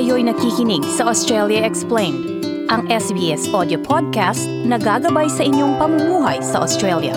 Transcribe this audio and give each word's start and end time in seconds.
Kayo'y 0.00 0.24
nakikinig 0.24 0.80
sa 0.96 1.12
Australia 1.12 1.60
Explained, 1.60 2.40
ang 2.72 2.88
SBS 2.88 3.52
audio 3.52 3.76
podcast 3.76 4.48
na 4.64 4.80
gagabay 4.80 5.28
sa 5.28 5.44
inyong 5.44 5.76
pamumuhay 5.76 6.40
sa 6.40 6.64
Australia. 6.64 7.12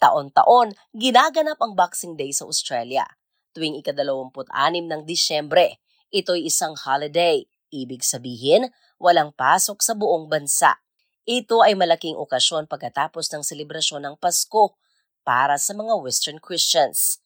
Taon-taon, 0.00 0.72
ginaganap 0.96 1.60
ang 1.60 1.76
Boxing 1.76 2.16
Day 2.16 2.32
sa 2.32 2.48
Australia. 2.48 3.04
Tuwing 3.52 3.76
ikadalawamput-anim 3.84 4.88
ng 4.88 5.04
Disyembre, 5.04 5.76
ito'y 6.08 6.48
isang 6.48 6.72
holiday. 6.72 7.44
Ibig 7.68 8.00
sabihin, 8.00 8.72
walang 8.96 9.36
pasok 9.36 9.84
sa 9.84 9.92
buong 9.92 10.32
bansa. 10.32 10.80
Ito 11.28 11.60
ay 11.60 11.76
malaking 11.76 12.16
okasyon 12.16 12.64
pagkatapos 12.64 13.28
ng 13.28 13.44
selebrasyon 13.44 14.08
ng 14.08 14.14
Pasko 14.16 14.72
para 15.20 15.60
sa 15.60 15.76
mga 15.76 16.00
Western 16.00 16.40
Christians. 16.40 17.20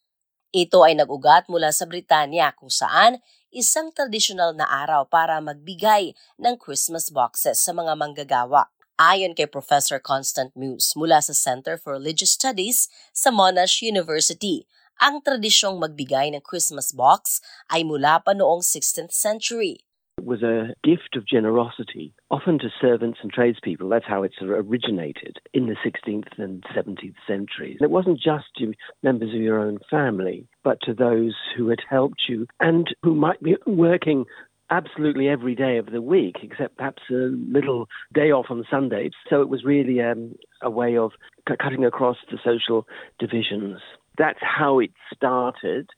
Ito 0.52 0.84
ay 0.84 1.00
nag-ugat 1.00 1.48
mula 1.48 1.72
sa 1.72 1.88
Britanya 1.88 2.52
kung 2.52 2.68
saan 2.68 3.24
isang 3.48 3.88
tradisyonal 3.88 4.52
na 4.52 4.68
araw 4.68 5.08
para 5.08 5.40
magbigay 5.40 6.12
ng 6.36 6.60
Christmas 6.60 7.08
boxes 7.08 7.56
sa 7.56 7.72
mga 7.72 7.96
manggagawa. 7.96 8.68
Ayon 9.00 9.32
kay 9.32 9.48
Professor 9.48 9.96
Constant 9.96 10.52
Muse 10.52 10.92
mula 10.92 11.24
sa 11.24 11.32
Center 11.32 11.80
for 11.80 11.96
Religious 11.96 12.36
Studies 12.36 12.92
sa 13.16 13.32
Monash 13.32 13.80
University, 13.80 14.68
ang 15.00 15.24
tradisyong 15.24 15.80
magbigay 15.80 16.36
ng 16.36 16.44
Christmas 16.44 16.92
box 16.92 17.40
ay 17.72 17.80
mula 17.80 18.20
pa 18.20 18.36
noong 18.36 18.60
16th 18.60 19.16
century. 19.16 19.88
It 20.18 20.26
was 20.26 20.42
a 20.42 20.74
gift 20.84 21.16
of 21.16 21.26
generosity, 21.26 22.14
often 22.30 22.58
to 22.58 22.68
servants 22.80 23.20
and 23.22 23.32
tradespeople. 23.32 23.88
That's 23.88 24.06
how 24.06 24.22
it 24.22 24.32
sort 24.38 24.50
of 24.50 24.68
originated 24.68 25.38
in 25.54 25.66
the 25.66 25.76
16th 25.84 26.38
and 26.38 26.62
17th 26.76 27.14
centuries. 27.26 27.78
It 27.80 27.90
wasn't 27.90 28.20
just 28.20 28.44
to 28.58 28.74
members 29.02 29.34
of 29.34 29.40
your 29.40 29.58
own 29.58 29.78
family, 29.90 30.46
but 30.62 30.78
to 30.82 30.92
those 30.92 31.34
who 31.56 31.70
had 31.70 31.80
helped 31.88 32.22
you 32.28 32.46
and 32.60 32.94
who 33.02 33.14
might 33.14 33.42
be 33.42 33.56
working 33.66 34.26
absolutely 34.70 35.28
every 35.28 35.54
day 35.54 35.78
of 35.78 35.86
the 35.86 36.02
week, 36.02 36.36
except 36.42 36.76
perhaps 36.76 37.02
a 37.10 37.14
little 37.14 37.88
day 38.14 38.30
off 38.30 38.46
on 38.50 38.64
Sundays. 38.70 39.12
So 39.28 39.40
it 39.40 39.48
was 39.48 39.64
really 39.64 40.00
um, 40.00 40.34
a 40.62 40.70
way 40.70 40.96
of 40.96 41.12
c- 41.48 41.56
cutting 41.60 41.84
across 41.84 42.16
the 42.30 42.38
social 42.44 42.86
divisions. 43.18 43.80
That's 44.18 44.40
how 44.40 44.78
it 44.78 44.92
started, 45.14 45.88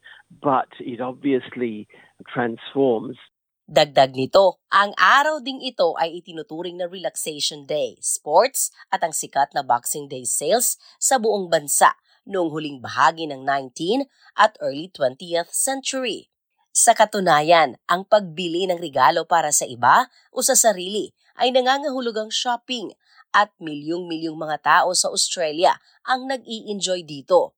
but 0.43 0.69
it 0.81 1.01
obviously 1.01 1.89
transforms 2.33 3.17
Dagdag 3.65 4.13
nito, 4.13 4.61
ang 4.69 4.93
araw 5.01 5.41
ding 5.41 5.57
ito 5.65 5.97
ay 5.97 6.21
itinuturing 6.21 6.77
na 6.77 6.85
Relaxation 6.85 7.65
Day, 7.65 7.97
sports 8.05 8.69
at 8.93 9.01
ang 9.01 9.17
sikat 9.17 9.57
na 9.57 9.65
Boxing 9.65 10.05
Day 10.05 10.29
sales 10.29 10.77
sa 11.01 11.17
buong 11.17 11.49
bansa 11.49 11.97
noong 12.29 12.53
huling 12.53 12.85
bahagi 12.85 13.25
ng 13.25 13.41
19 13.41 14.05
at 14.37 14.53
early 14.61 14.93
20th 14.93 15.49
century. 15.57 16.29
Sa 16.77 16.93
katunayan, 16.93 17.81
ang 17.89 18.05
pagbili 18.05 18.69
ng 18.69 18.77
regalo 18.77 19.25
para 19.25 19.49
sa 19.49 19.65
iba 19.65 20.13
o 20.29 20.45
sa 20.45 20.53
sarili 20.53 21.17
ay 21.41 21.49
nangangahulugang 21.49 22.29
shopping 22.29 22.93
at 23.33 23.49
milyong-milyong 23.65 24.37
mga 24.37 24.61
tao 24.61 24.93
sa 24.93 25.09
Australia 25.09 25.81
ang 26.05 26.29
nag-i-enjoy 26.29 27.01
dito. 27.01 27.57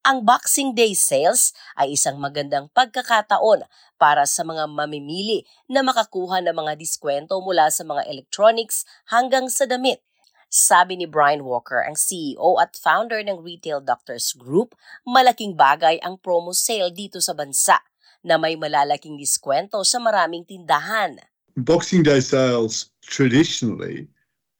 Ang 0.00 0.24
Boxing 0.24 0.72
Day 0.72 0.96
sales 0.96 1.52
ay 1.76 1.92
isang 1.92 2.16
magandang 2.16 2.72
pagkakataon 2.72 3.68
para 4.00 4.24
sa 4.24 4.40
mga 4.40 4.64
mamimili 4.64 5.44
na 5.68 5.84
makakuha 5.84 6.40
ng 6.40 6.56
mga 6.56 6.72
diskwento 6.80 7.36
mula 7.44 7.68
sa 7.68 7.84
mga 7.84 8.08
electronics 8.08 8.88
hanggang 9.12 9.52
sa 9.52 9.68
damit. 9.68 10.00
Sabi 10.48 10.96
ni 10.96 11.04
Brian 11.04 11.44
Walker, 11.44 11.84
ang 11.84 12.00
CEO 12.00 12.56
at 12.56 12.80
founder 12.80 13.20
ng 13.20 13.44
Retail 13.44 13.84
Doctors 13.84 14.32
Group, 14.32 14.72
malaking 15.04 15.52
bagay 15.52 16.00
ang 16.00 16.16
promo 16.16 16.56
sale 16.56 16.88
dito 16.96 17.20
sa 17.20 17.36
bansa 17.36 17.84
na 18.24 18.40
may 18.40 18.56
malalaking 18.56 19.20
diskwento 19.20 19.84
sa 19.84 20.00
maraming 20.00 20.48
tindahan. 20.48 21.20
Boxing 21.60 22.00
Day 22.00 22.24
sales 22.24 22.88
traditionally 23.04 24.08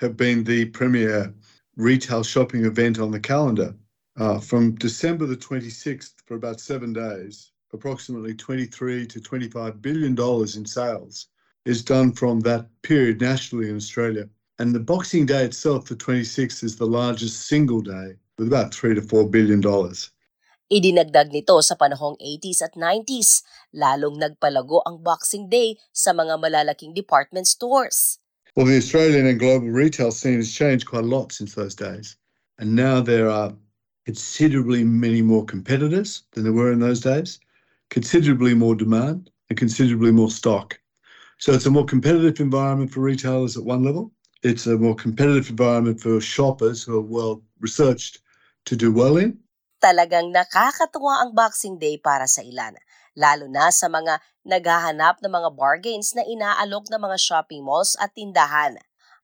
have 0.05 0.21
been 0.21 0.45
the 0.45 0.69
premier 0.77 1.33
retail 1.81 2.21
shopping 2.21 2.69
event 2.69 3.01
on 3.01 3.09
the 3.09 3.21
calendar. 3.21 3.73
Uh, 4.21 4.37
from 4.39 4.77
December 4.77 5.25
the 5.25 5.35
26th 5.35 6.21
for 6.29 6.37
about 6.37 6.61
seven 6.61 6.93
days, 6.93 7.53
approximately 7.73 8.35
23 8.35 9.07
to 9.07 9.19
25 9.19 9.81
billion 9.81 10.15
dollars 10.15 10.57
in 10.57 10.67
sales 10.67 11.33
is 11.65 11.81
done 11.81 12.13
from 12.13 12.41
that 12.41 12.69
period 12.83 13.19
nationally 13.19 13.71
in 13.71 13.77
Australia. 13.77 14.29
And 14.59 14.75
the 14.75 14.85
Boxing 14.85 15.25
Day 15.25 15.49
itself, 15.49 15.89
the 15.89 15.97
26th, 15.97 16.63
is 16.63 16.77
the 16.77 16.85
largest 16.85 17.49
single 17.49 17.81
day 17.81 18.21
with 18.37 18.49
about 18.49 18.75
three 18.75 18.93
to 18.95 19.01
four 19.01 19.25
billion 19.25 19.65
dollars. 19.65 20.13
Idinagdag 20.69 21.33
nito 21.33 21.57
sa 21.65 21.81
panahong 21.81 22.21
80s 22.21 22.61
at 22.61 22.77
90s, 22.77 23.41
lalong 23.73 24.21
nagpalago 24.21 24.85
ang 24.85 25.01
Boxing 25.01 25.49
Day 25.49 25.81
sa 25.97 26.13
mga 26.13 26.37
malalaking 26.37 26.93
department 26.93 27.49
stores. 27.49 28.21
Well, 28.53 28.69
the 28.69 28.77
Australian 28.77 29.25
and 29.25 29.41
global 29.41 29.73
retail 29.73 30.13
scene 30.13 30.45
has 30.45 30.53
changed 30.53 30.85
quite 30.85 31.09
a 31.09 31.09
lot 31.09 31.33
since 31.33 31.57
those 31.57 31.73
days. 31.73 32.21
And 32.61 32.77
now 32.77 33.01
there 33.01 33.33
are 33.33 33.57
considerably 34.07 34.85
many 34.85 35.23
more 35.23 35.45
competitors 35.45 36.23
than 36.33 36.45
there 36.45 36.53
were 36.53 36.73
in 36.73 36.81
those 36.81 37.01
days, 37.01 37.39
considerably 37.91 38.55
more 38.55 38.75
demand, 38.75 39.31
and 39.49 39.59
considerably 39.59 40.11
more 40.11 40.31
stock. 40.31 40.79
So 41.39 41.53
it's 41.53 41.67
a 41.67 41.73
more 41.73 41.85
competitive 41.85 42.41
environment 42.41 42.93
for 42.93 43.01
retailers 43.01 43.57
at 43.57 43.65
one 43.65 43.83
level. 43.83 44.13
It's 44.43 44.67
a 44.67 44.77
more 44.77 44.95
competitive 44.95 45.51
environment 45.51 46.01
for 46.01 46.21
shoppers 46.21 46.85
who 46.85 46.97
are 46.99 47.05
well 47.05 47.43
researched 47.61 48.21
to 48.67 48.77
do 48.77 48.93
well 48.93 49.17
in. 49.17 49.41
Talagang 49.81 50.33
nakakatuwa 50.33 51.25
ang 51.25 51.33
Boxing 51.33 51.81
Day 51.81 51.97
para 51.97 52.29
sa 52.29 52.45
ilan, 52.45 52.77
lalo 53.17 53.49
na 53.49 53.73
sa 53.73 53.89
mga 53.89 54.21
naghahanap 54.45 55.25
ng 55.25 55.33
mga 55.33 55.51
bargains 55.57 56.13
na 56.13 56.21
inaalok 56.29 56.93
ng 56.93 57.01
mga 57.01 57.17
shopping 57.17 57.65
malls 57.65 57.97
at 57.97 58.13
tindahan. 58.13 58.77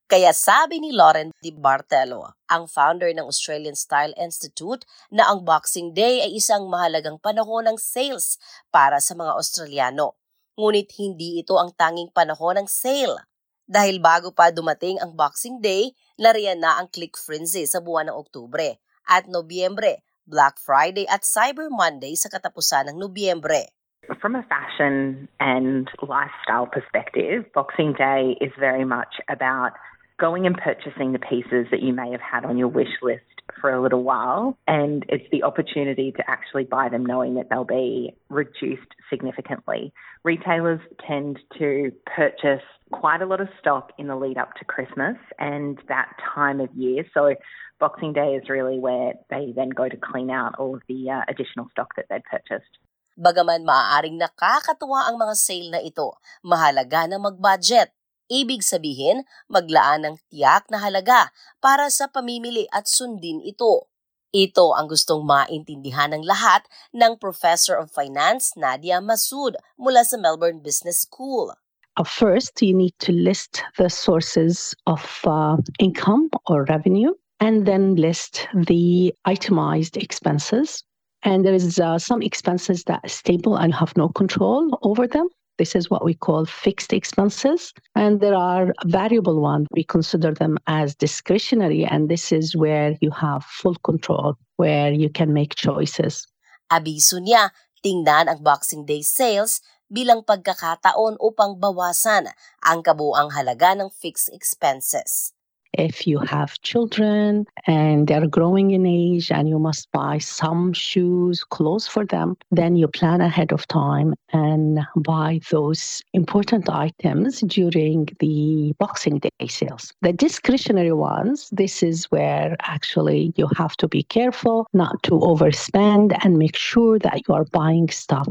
Kaya 0.07 0.31
sabi 0.31 0.79
ni 0.79 0.95
Lauren 0.95 1.35
Di 1.43 1.51
Bartelo, 1.51 2.39
ang 2.47 2.71
founder 2.71 3.11
ng 3.11 3.27
Australian 3.27 3.75
Style 3.75 4.15
Institute, 4.15 4.87
na 5.11 5.27
ang 5.27 5.43
Boxing 5.43 5.99
Day 5.99 6.23
ay 6.23 6.39
isang 6.39 6.71
mahalagang 6.71 7.19
panahon 7.19 7.67
ng 7.67 7.75
sales 7.75 8.39
para 8.71 9.03
sa 9.03 9.19
mga 9.19 9.35
Australiano. 9.35 10.15
Ngunit 10.55 10.95
hindi 11.03 11.43
ito 11.43 11.59
ang 11.59 11.75
tanging 11.75 12.15
panahon 12.15 12.63
ng 12.63 12.69
sale. 12.71 13.19
Dahil 13.67 13.99
bago 13.99 14.31
pa 14.31 14.55
dumating 14.55 15.03
ang 15.03 15.19
Boxing 15.19 15.59
Day, 15.59 15.91
nariyan 16.23 16.63
na 16.63 16.79
ang 16.79 16.87
click 16.87 17.19
frenzy 17.19 17.67
sa 17.67 17.83
buwan 17.83 18.07
ng 18.07 18.15
Oktubre 18.15 18.79
at 19.11 19.27
Nobyembre, 19.27 20.07
Black 20.23 20.63
Friday 20.63 21.03
at 21.11 21.27
Cyber 21.27 21.67
Monday 21.67 22.15
sa 22.15 22.31
katapusan 22.31 22.95
ng 22.95 23.03
Nobyembre. 23.03 23.75
From 24.23 24.39
a 24.39 24.47
fashion 24.47 25.27
and 25.43 25.91
lifestyle 25.99 26.71
perspective, 26.71 27.51
Boxing 27.51 27.91
Day 27.99 28.39
is 28.39 28.55
very 28.55 28.87
much 28.87 29.19
about 29.27 29.75
going 30.19 30.47
and 30.47 30.57
purchasing 30.57 31.13
the 31.13 31.19
pieces 31.19 31.67
that 31.71 31.83
you 31.83 31.93
may 31.93 32.11
have 32.11 32.21
had 32.21 32.45
on 32.45 32.57
your 32.57 32.69
wish 32.69 33.03
list 33.03 33.25
for 33.61 33.71
a 33.71 33.83
little 33.83 34.03
while. 34.03 34.57
And 34.67 35.05
it's 35.09 35.27
the 35.31 35.43
opportunity 35.43 36.13
to 36.13 36.23
actually 36.29 36.65
buy 36.65 36.89
them 36.89 37.05
knowing 37.05 37.35
that 37.35 37.49
they'll 37.51 37.65
be 37.65 38.15
reduced 38.29 38.91
significantly. 39.11 39.93
Retailers 40.25 40.81
tend 41.07 41.39
to 41.59 41.93
purchase 42.07 42.65
quite 42.93 43.21
a 43.21 43.27
lot 43.27 43.41
of 43.41 43.49
stock 43.61 43.93
in 43.99 44.07
the 44.07 44.17
lead 44.17 44.39
up 44.39 44.55
to 44.55 44.65
Christmas 44.65 45.17
and 45.39 45.79
that 45.89 46.09
time 46.35 46.61
of 46.61 46.73
year. 46.75 47.05
So 47.13 47.35
Boxing 47.79 48.13
Day 48.13 48.35
is 48.41 48.49
really 48.49 48.79
where 48.79 49.15
they 49.29 49.53
then 49.55 49.69
go 49.71 49.89
to 49.89 49.97
clean 49.97 50.31
out 50.31 50.55
all 50.59 50.75
of 50.75 50.83
the 50.89 51.11
uh, 51.11 51.23
additional 51.29 51.69
stock 51.73 51.95
that 51.97 52.07
they'd 52.09 52.25
purchased. 52.25 52.73
Bagaman 53.17 53.65
maaaring 53.65 54.21
nakakatuwa 54.21 55.09
ang 55.09 55.17
mga 55.17 55.35
sale 55.37 55.73
na 55.73 55.81
ito, 55.81 56.21
mahalaga 56.45 57.09
na 57.09 57.17
mag-budget 57.17 57.96
Ibig 58.27 58.67
sabihin, 58.67 59.23
maglaan 59.47 60.03
ng 60.03 60.17
tiyak 60.31 60.67
na 60.67 60.83
halaga 60.83 61.31
para 61.63 61.87
sa 61.95 62.11
pamimili 62.11 62.67
at 62.75 62.91
sundin 62.91 63.39
ito. 63.43 63.87
Ito 64.35 64.75
ang 64.75 64.91
gustong 64.91 65.23
maintindihan 65.23 66.11
ng 66.13 66.27
lahat 66.27 66.67
ng 66.91 67.17
Professor 67.23 67.79
of 67.79 67.95
Finance 67.95 68.59
Nadia 68.59 68.99
Masud 68.99 69.55
mula 69.79 70.03
sa 70.03 70.19
Melbourne 70.19 70.59
Business 70.59 71.07
School. 71.07 71.55
Uh, 71.97 72.05
first, 72.05 72.61
you 72.61 72.75
need 72.77 72.93
to 73.01 73.15
list 73.15 73.63
the 73.79 73.89
sources 73.89 74.75
of 74.85 75.01
uh, 75.25 75.57
income 75.79 76.29
or 76.51 76.69
revenue 76.69 77.15
and 77.41 77.65
then 77.65 77.97
list 77.97 78.45
the 78.53 79.15
itemized 79.25 79.97
expenses. 79.97 80.85
And 81.23 81.47
there 81.47 81.55
is 81.55 81.81
uh, 81.81 81.99
some 81.99 82.21
expenses 82.21 82.85
that 82.85 83.01
are 83.07 83.09
stable 83.09 83.57
and 83.57 83.73
have 83.73 83.97
no 83.97 84.11
control 84.11 84.79
over 84.83 85.07
them. 85.07 85.29
This 85.59 85.75
is 85.75 85.89
what 85.89 86.05
we 86.05 86.15
call 86.15 86.45
fixed 86.45 86.93
expenses. 86.93 87.73
And 87.95 88.21
there 88.21 88.37
are 88.37 88.73
variable 88.85 89.41
ones. 89.41 89.67
We 89.73 89.85
consider 89.85 90.33
them 90.33 90.59
as 90.67 90.95
discretionary. 90.95 91.85
And 91.85 92.09
this 92.09 92.33
is 92.33 92.57
where 92.57 92.97
you 93.01 93.11
have 93.11 93.45
full 93.45 93.77
control, 93.85 94.37
where 94.57 94.93
you 94.93 95.09
can 95.09 95.33
make 95.33 95.55
choices. 95.55 96.27
Abiso 96.73 97.23
niya, 97.23 97.55
tingnan 97.85 98.27
ang 98.27 98.43
Boxing 98.43 98.85
Day 98.85 99.01
sales 99.01 99.63
bilang 99.87 100.27
pagkakataon 100.27 101.15
upang 101.23 101.63
bawasan 101.63 102.27
ang 102.67 102.83
kabuang 102.83 103.31
halaga 103.31 103.79
ng 103.79 103.87
fixed 103.93 104.33
expenses. 104.35 105.36
If 105.79 106.07
you 106.07 106.19
have 106.19 106.61
children 106.63 107.47
and 107.67 108.07
they're 108.07 108.27
growing 108.27 108.71
in 108.71 108.87
age 108.87 109.31
and 109.31 109.49
you 109.49 109.59
must 109.59 109.91
buy 109.93 110.19
some 110.19 110.73
shoes, 110.73 111.45
clothes 111.45 111.87
for 111.87 112.05
them, 112.05 112.37
then 112.51 112.77
you 112.77 112.89
plan 112.89 113.21
ahead 113.21 113.53
of 113.53 113.67
time 113.69 114.15
and 114.33 114.81
buy 114.97 115.41
those 115.51 116.03
important 116.13 116.69
items 116.69 117.41
during 117.41 118.09
the 118.21 118.75
Boxing 118.79 119.19
Day 119.19 119.47
sales. 119.49 119.93
The 120.03 120.13
discretionary 120.13 120.93
ones, 120.93 121.49
this 121.53 121.83
is 121.83 122.07
where 122.07 122.57
actually 122.63 123.33
you 123.37 123.49
have 123.57 123.77
to 123.79 123.89
be 123.89 124.03
careful 124.05 124.67
not 124.73 125.03
to 125.05 125.13
overspend 125.13 126.17
and 126.25 126.39
make 126.39 126.57
sure 126.57 126.99
that 126.99 127.23
you 127.27 127.35
are 127.35 127.45
buying 127.45 127.89
stuff 127.89 128.29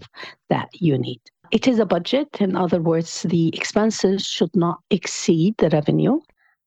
that 0.49 0.69
you 0.73 0.97
need. 0.97 1.21
It 1.51 1.67
is 1.67 1.79
a 1.79 1.85
budget. 1.85 2.27
In 2.39 2.55
other 2.55 2.81
words, 2.81 3.21
the 3.23 3.49
expenses 3.55 4.25
should 4.25 4.55
not 4.55 4.79
exceed 4.89 5.55
the 5.57 5.69
revenue. 5.69 6.19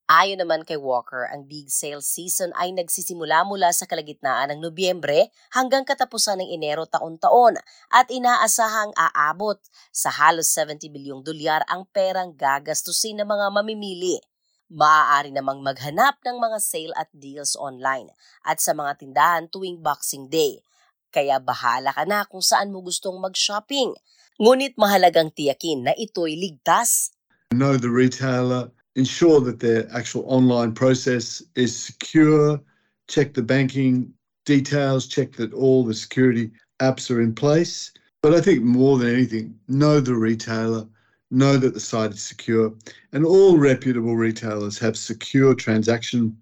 Ayon 0.08 0.40
naman 0.40 0.64
kay 0.64 0.80
Walker, 0.80 1.28
ang 1.28 1.44
big 1.44 1.68
sales 1.68 2.08
season 2.08 2.48
ay 2.56 2.72
nagsisimula 2.72 3.44
mula 3.44 3.68
sa 3.76 3.84
kalagitnaan 3.84 4.56
ng 4.56 4.64
Nobyembre 4.64 5.28
hanggang 5.52 5.84
katapusan 5.84 6.40
ng 6.40 6.48
Enero 6.48 6.88
taon-taon 6.88 7.60
at 7.92 8.08
inaasahang 8.08 8.96
aabot 8.96 9.60
sa 9.92 10.08
halos 10.08 10.48
70 10.56 10.88
bilyong 10.88 11.20
dolyar 11.20 11.60
ang 11.68 11.84
perang 11.92 12.32
gagastusin 12.32 13.20
ng 13.20 13.28
mga 13.28 13.52
mamimili. 13.52 14.16
Maaari 14.72 15.28
namang 15.28 15.60
maghanap 15.60 16.16
ng 16.24 16.40
mga 16.40 16.56
sale 16.56 16.96
at 16.96 17.12
deals 17.12 17.52
online 17.60 18.08
at 18.48 18.64
sa 18.64 18.72
mga 18.72 19.04
tindahan 19.04 19.44
tuwing 19.52 19.84
Boxing 19.84 20.32
Day. 20.32 20.64
Kaya 21.12 21.36
bahala 21.36 21.92
ka 21.92 22.08
na 22.08 22.24
kung 22.24 22.40
saan 22.40 22.72
mo 22.72 22.80
gustong 22.80 23.20
mag-shopping. 23.20 23.92
Ngunit 24.40 24.72
mahalagang 24.80 25.28
tiyakin 25.36 25.84
na 25.84 25.92
ito'y 25.92 26.32
ligtas 26.32 27.12
Know 27.48 27.80
the 27.80 27.88
retailer, 27.88 28.68
ensure 28.98 29.40
that 29.40 29.60
their 29.60 29.86
actual 29.94 30.24
online 30.26 30.74
process 30.74 31.40
is 31.54 31.70
secure, 31.70 32.60
check 33.06 33.32
the 33.32 33.42
banking 33.42 34.12
details, 34.44 35.06
check 35.06 35.38
that 35.38 35.54
all 35.54 35.84
the 35.84 35.94
security 35.94 36.50
apps 36.82 37.08
are 37.08 37.22
in 37.22 37.32
place. 37.32 37.92
But 38.22 38.34
I 38.34 38.40
think 38.40 38.66
more 38.66 38.98
than 38.98 39.14
anything, 39.14 39.54
know 39.68 40.00
the 40.00 40.18
retailer, 40.18 40.82
know 41.30 41.56
that 41.56 41.74
the 41.74 41.80
site 41.80 42.10
is 42.10 42.22
secure, 42.22 42.74
and 43.12 43.24
all 43.24 43.56
reputable 43.56 44.16
retailers 44.16 44.82
have 44.82 44.98
secure 44.98 45.54
transaction 45.54 46.34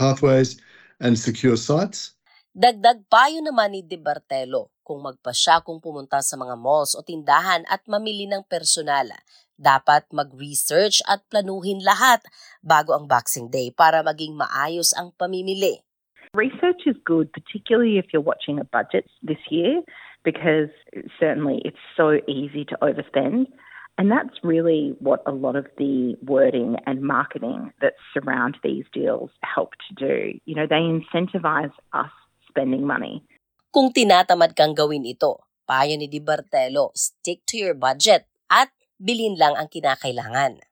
pathways 0.00 0.56
and 1.04 1.18
secure 1.18 1.60
sites. 1.60 2.16
Dagdag 2.56 3.04
payo 3.12 3.44
naman 3.44 3.76
ni 3.76 3.82
De 3.84 4.00
Bartelo 4.00 4.72
kung 4.88 5.04
magpa 5.04 5.36
siya 5.36 5.60
kung 5.60 5.84
pumunta 5.84 6.24
sa 6.24 6.40
mga 6.40 6.56
malls 6.56 6.96
o 6.96 7.04
tindahan 7.04 7.68
at 7.68 7.84
mamili 7.84 8.24
ng 8.24 8.48
personal. 8.48 9.12
Dapat 9.60 10.08
mag-research 10.08 11.04
at 11.04 11.28
planuhin 11.28 11.84
lahat 11.84 12.24
bago 12.64 12.96
ang 12.96 13.04
Boxing 13.04 13.52
Day 13.52 13.68
para 13.68 14.00
maging 14.00 14.32
maayos 14.32 14.96
ang 14.96 15.12
pamimili. 15.20 15.84
Research 16.32 16.88
is 16.88 16.96
good, 17.04 17.28
particularly 17.36 18.00
if 18.00 18.08
you're 18.16 18.24
watching 18.24 18.56
a 18.56 18.64
budget 18.64 19.04
this 19.20 19.40
year, 19.52 19.84
because 20.24 20.72
certainly 21.20 21.60
it's 21.68 21.84
so 21.92 22.24
easy 22.24 22.64
to 22.64 22.78
overspend. 22.80 23.52
And 23.98 24.12
that's 24.12 24.38
really 24.44 24.94
what 25.00 25.26
a 25.26 25.34
lot 25.34 25.56
of 25.56 25.66
the 25.74 26.14
wording 26.22 26.76
and 26.86 27.02
marketing 27.02 27.72
that 27.82 27.98
surround 28.14 28.56
these 28.62 28.86
deals 28.94 29.30
help 29.42 29.74
to 29.90 29.92
do. 29.98 30.38
You 30.46 30.54
know, 30.54 30.70
they 30.70 30.86
incentivize 30.86 31.74
us 31.92 32.14
spending 32.46 32.86
money. 32.86 33.26
Kung 33.68 33.92
tinatamad 33.92 34.56
kang 34.56 34.72
gawin 34.72 35.04
ito, 35.04 35.44
payo 35.68 35.92
ni 35.92 36.08
Di 36.08 36.24
Bartelo, 36.24 36.88
stick 36.96 37.44
to 37.44 37.60
your 37.60 37.76
budget 37.76 38.24
at 38.48 38.72
bilhin 38.96 39.36
lang 39.36 39.60
ang 39.60 39.68
kinakailangan. 39.68 40.64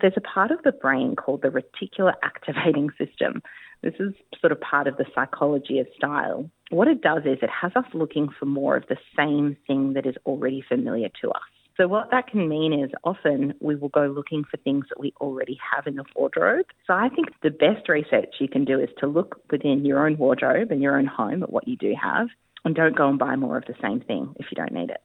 There's 0.00 0.16
a 0.16 0.24
part 0.24 0.48
of 0.48 0.64
the 0.64 0.72
brain 0.72 1.12
called 1.12 1.44
the 1.44 1.52
reticular 1.52 2.16
activating 2.24 2.88
system. 2.96 3.44
This 3.84 4.00
is 4.00 4.16
sort 4.40 4.56
of 4.56 4.64
part 4.64 4.88
of 4.88 4.96
the 4.96 5.04
psychology 5.12 5.76
of 5.76 5.92
style. 5.92 6.48
What 6.72 6.88
it 6.88 7.04
does 7.04 7.28
is 7.28 7.36
it 7.44 7.52
has 7.52 7.76
us 7.76 7.84
looking 7.92 8.32
for 8.32 8.48
more 8.48 8.80
of 8.80 8.88
the 8.88 8.96
same 9.12 9.60
thing 9.68 9.92
that 9.92 10.08
is 10.08 10.16
already 10.24 10.64
familiar 10.64 11.12
to 11.20 11.28
us. 11.28 11.52
So, 11.78 11.86
what 11.86 12.10
that 12.10 12.26
can 12.26 12.50
mean 12.50 12.74
is 12.74 12.90
often 13.06 13.54
we 13.62 13.78
will 13.78 13.94
go 13.94 14.10
looking 14.10 14.42
for 14.42 14.58
things 14.58 14.90
that 14.90 14.98
we 14.98 15.14
already 15.22 15.54
have 15.62 15.86
in 15.86 15.94
the 15.94 16.02
wardrobe. 16.18 16.66
So, 16.90 16.90
I 16.90 17.06
think 17.06 17.30
the 17.46 17.54
best 17.54 17.86
research 17.86 18.42
you 18.42 18.50
can 18.50 18.66
do 18.66 18.82
is 18.82 18.90
to 18.98 19.06
look 19.06 19.38
within 19.46 19.86
your 19.86 20.02
own 20.02 20.18
wardrobe 20.18 20.74
and 20.74 20.82
your 20.82 20.98
own 20.98 21.06
home 21.06 21.46
at 21.46 21.54
what 21.54 21.70
you 21.70 21.78
do 21.78 21.94
have, 21.94 22.34
and 22.66 22.74
don't 22.74 22.98
go 22.98 23.06
and 23.06 23.14
buy 23.14 23.38
more 23.38 23.54
of 23.54 23.62
the 23.70 23.78
same 23.78 24.02
thing 24.02 24.34
if 24.42 24.50
you 24.50 24.58
don't 24.58 24.74
need 24.74 24.90
it. 24.90 24.98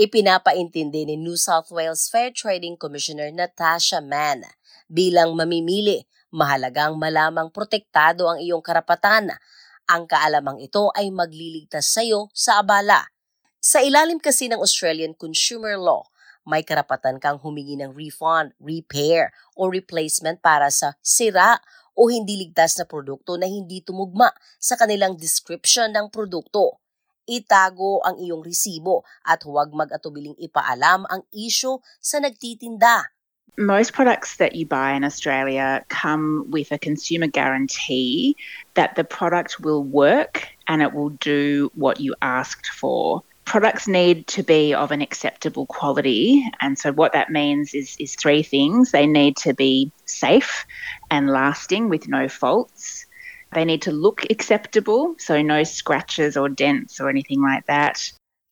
Ipinapaintindi 0.00 1.12
ni 1.12 1.20
New 1.20 1.36
South 1.36 1.68
Wales 1.68 2.08
Fair 2.08 2.32
Trading 2.32 2.80
Commissioner 2.80 3.28
Natasha 3.28 4.00
Mann 4.00 4.48
bilang 4.88 5.36
mamimili, 5.36 6.08
mahalagang 6.32 6.96
malamang 6.96 7.52
protektado 7.52 8.32
ang 8.32 8.40
iyong 8.40 8.64
karapatan. 8.64 9.28
Ang 9.92 10.08
kaalamang 10.08 10.56
ito 10.64 10.88
ay 10.96 11.12
magliligtas 11.12 11.84
sa 11.84 12.00
iyo 12.00 12.32
sa 12.32 12.64
abala. 12.64 13.12
Sa 13.60 13.84
ilalim 13.84 14.16
kasi 14.16 14.48
ng 14.48 14.64
Australian 14.64 15.12
Consumer 15.12 15.76
Law, 15.76 16.08
may 16.44 16.62
karapatan 16.62 17.20
kang 17.20 17.40
humingi 17.40 17.80
ng 17.80 17.96
refund, 17.96 18.52
repair, 18.60 19.32
o 19.56 19.68
replacement 19.68 20.40
para 20.44 20.68
sa 20.68 20.96
sira 21.00 21.60
o 21.94 22.10
hindi 22.10 22.36
ligtas 22.36 22.76
na 22.76 22.84
produkto 22.84 23.38
na 23.38 23.46
hindi 23.46 23.80
tumugma 23.80 24.30
sa 24.58 24.74
kanilang 24.74 25.14
description 25.14 25.94
ng 25.94 26.10
produkto. 26.10 26.82
Itago 27.24 28.04
ang 28.04 28.20
iyong 28.20 28.44
resibo 28.44 29.00
at 29.24 29.40
huwag 29.48 29.72
mag-atubiling 29.72 30.36
ipaalam 30.36 31.08
ang 31.08 31.24
isyo 31.32 31.80
sa 31.96 32.20
nagtitinda. 32.20 33.08
Most 33.54 33.94
products 33.94 34.36
that 34.42 34.58
you 34.58 34.66
buy 34.66 34.92
in 34.98 35.06
Australia 35.06 35.86
come 35.86 36.50
with 36.50 36.74
a 36.74 36.78
consumer 36.78 37.30
guarantee 37.30 38.34
that 38.74 38.98
the 38.98 39.06
product 39.06 39.62
will 39.62 39.86
work 39.86 40.50
and 40.66 40.82
it 40.82 40.92
will 40.92 41.14
do 41.22 41.70
what 41.78 42.02
you 42.02 42.18
asked 42.20 42.66
for. 42.66 43.22
Products 43.44 43.86
need 43.86 44.26
to 44.32 44.42
be 44.42 44.72
of 44.72 44.90
an 44.90 45.04
acceptable 45.04 45.66
quality. 45.66 46.42
And 46.60 46.78
so, 46.78 46.92
what 46.92 47.12
that 47.12 47.30
means 47.30 47.74
is, 47.74 47.96
is 48.00 48.16
three 48.16 48.42
things 48.42 48.90
they 48.90 49.06
need 49.06 49.36
to 49.44 49.52
be 49.52 49.92
safe 50.06 50.64
and 51.10 51.28
lasting 51.28 51.88
with 51.88 52.08
no 52.08 52.28
faults. 52.28 53.06
They 53.52 53.64
need 53.64 53.82
to 53.86 53.92
look 53.92 54.24
acceptable, 54.32 55.14
so 55.18 55.38
no 55.44 55.62
scratches 55.62 56.36
or 56.36 56.48
dents 56.48 56.98
or 56.98 57.08
anything 57.08 57.44
like 57.44 57.66
that. 57.70 58.00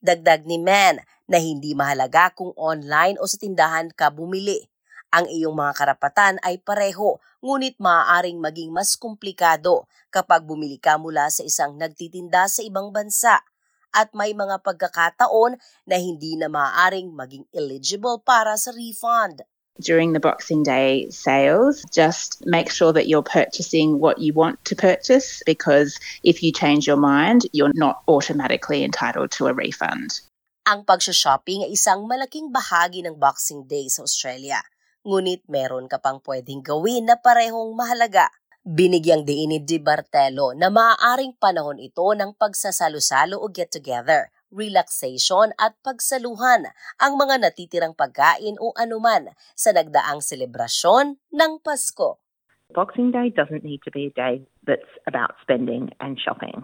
Dagdag 0.05 0.47
ni 0.47 0.61
Man 0.61 1.01
na 1.27 1.39
hindi 1.41 1.75
mahalaga 1.75 2.31
kung 2.37 2.53
online 2.55 3.17
o 3.19 3.27
sa 3.27 3.41
tindahan 3.41 3.91
ka 3.97 4.13
bumili. 4.13 4.69
Ang 5.13 5.29
iyong 5.29 5.57
mga 5.57 5.73
karapatan 5.77 6.41
ay 6.41 6.61
pareho, 6.61 7.21
ngunit 7.43 7.77
maaaring 7.81 8.41
maging 8.41 8.73
mas 8.73 8.97
komplikado 8.97 9.85
kapag 10.09 10.45
bumili 10.45 10.79
ka 10.81 10.97
mula 10.97 11.29
sa 11.29 11.45
isang 11.45 11.77
nagtitinda 11.77 12.49
sa 12.49 12.61
ibang 12.65 12.89
bansa 12.93 13.45
at 13.93 14.13
may 14.17 14.33
mga 14.33 14.65
pagkakataon 14.65 15.61
na 15.87 15.97
hindi 16.01 16.37
na 16.37 16.49
maaaring 16.49 17.13
maging 17.13 17.45
eligible 17.53 18.21
para 18.21 18.57
sa 18.57 18.73
refund. 18.73 19.45
During 19.81 20.13
the 20.13 20.21
Boxing 20.21 20.61
Day 20.61 21.09
sales, 21.09 21.81
just 21.89 22.45
make 22.45 22.69
sure 22.69 22.93
that 22.93 23.09
you're 23.09 23.25
purchasing 23.25 24.01
what 24.01 24.21
you 24.21 24.37
want 24.37 24.61
to 24.69 24.77
purchase 24.77 25.41
because 25.49 25.97
if 26.21 26.45
you 26.45 26.53
change 26.53 26.85
your 26.85 27.01
mind, 27.01 27.49
you're 27.57 27.73
not 27.73 28.05
automatically 28.05 28.85
entitled 28.85 29.33
to 29.41 29.49
a 29.49 29.57
refund. 29.57 30.21
Ang 30.69 30.85
pag-shopping 30.85 31.65
ay 31.65 31.75
isang 31.75 32.05
malaking 32.05 32.53
bahagi 32.53 33.01
ng 33.03 33.17
Boxing 33.17 33.65
Day 33.65 33.89
sa 33.89 34.05
Australia. 34.05 34.61
Ngunit 35.03 35.49
meron 35.51 35.91
ka 35.91 35.99
pang 35.99 36.23
pwedeng 36.23 36.63
gawin 36.63 37.09
na 37.09 37.19
parehong 37.19 37.75
mahalaga. 37.75 38.31
Binigyang 38.63 39.27
diin 39.27 39.51
ni 39.51 39.59
Di 39.59 39.83
Bartelo 39.83 40.55
na 40.55 40.71
maaaring 40.71 41.35
panahon 41.35 41.83
ito 41.83 42.15
ng 42.15 42.39
pagsasalo-salo 42.39 43.35
o 43.35 43.51
get-together, 43.51 44.31
relaxation 44.55 45.51
at 45.59 45.75
pagsaluhan 45.83 46.71
ang 47.03 47.19
mga 47.19 47.43
natitirang 47.43 47.91
pagkain 47.99 48.55
o 48.63 48.71
anuman 48.79 49.35
sa 49.59 49.75
nagdaang 49.75 50.23
selebrasyon 50.23 51.19
ng 51.35 51.53
Pasko. 51.59 52.23
Boxing 52.71 53.11
Day 53.11 53.35
doesn't 53.35 53.67
need 53.67 53.83
to 53.83 53.91
be 53.91 54.07
a 54.07 54.15
day 54.15 54.47
that's 54.63 54.95
about 55.11 55.35
spending 55.43 55.91
and 55.99 56.15
shopping. 56.15 56.63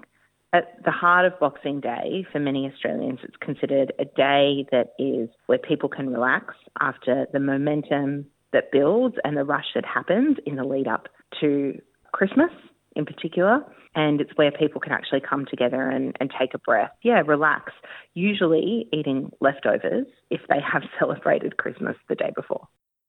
At 0.54 0.78
the 0.86 0.94
heart 0.94 1.26
of 1.26 1.34
Boxing 1.42 1.82
Day, 1.82 2.22
for 2.30 2.38
many 2.38 2.70
Australians, 2.70 3.26
it's 3.26 3.42
considered 3.42 3.90
a 3.98 4.06
day 4.06 4.70
that 4.70 4.94
is 5.02 5.34
where 5.50 5.58
people 5.58 5.90
can 5.90 6.14
relax 6.14 6.54
after 6.78 7.26
the 7.34 7.42
momentum 7.42 8.30
that 8.54 8.70
builds 8.70 9.18
and 9.26 9.34
the 9.34 9.42
rush 9.42 9.74
that 9.74 9.84
happens 9.84 10.38
in 10.46 10.54
the 10.54 10.64
lead 10.64 10.86
up 10.86 11.10
to 11.42 11.82
Christmas 12.12 12.50
in 12.96 13.04
particular. 13.04 13.62
And 13.94 14.20
it's 14.20 14.30
where 14.36 14.52
people 14.52 14.80
can 14.80 14.92
actually 14.92 15.22
come 15.24 15.46
together 15.48 15.88
and, 15.88 16.14
and 16.20 16.30
take 16.30 16.54
a 16.54 16.58
breath. 16.58 16.92
Yeah, 17.02 17.22
relax. 17.26 17.72
Usually 18.14 18.86
eating 18.92 19.32
leftovers 19.40 20.06
if 20.30 20.40
they 20.48 20.60
have 20.60 20.82
celebrated 20.98 21.56
Christmas 21.56 21.96
the 22.08 22.14
day 22.14 22.30
before. 22.34 22.68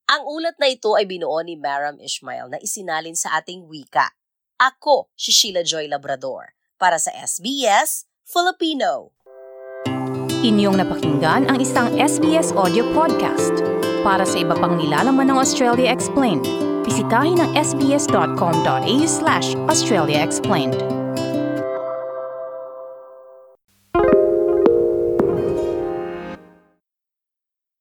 Ang 0.09 0.25
ulat 0.25 0.57
na 0.57 0.73
ito 0.73 0.97
ay 0.97 1.05
binuo 1.05 1.37
ni 1.45 1.53
Maram 1.53 2.01
Ishmael 2.01 2.49
na 2.49 2.57
isinalin 2.57 3.13
sa 3.13 3.37
ating 3.37 3.69
wika. 3.69 4.09
Ako, 4.57 5.13
si 5.13 5.29
Sheila 5.29 5.61
Joy 5.61 5.85
Labrador, 5.85 6.57
para 6.81 6.97
sa 6.97 7.13
SBS 7.13 8.09
Filipino. 8.25 9.13
Inyong 10.41 10.81
napakinggan 10.81 11.45
ang 11.45 11.61
isang 11.61 11.93
SBS 11.93 12.55
audio 12.57 12.89
podcast. 12.97 13.61
Para 14.01 14.25
sa 14.25 14.41
iba 14.41 14.57
pang 14.57 14.79
nilalaman 14.81 15.29
ng 15.29 15.37
Australia 15.37 15.93
Explained, 15.93 16.47
bisitahin 16.83 17.39
ang 17.39 17.51
sbs.com.au 17.55 18.99
slash 19.07 19.55
Australia 19.71 20.19
Explained. 20.19 20.98